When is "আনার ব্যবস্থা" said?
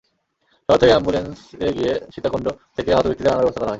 3.31-3.59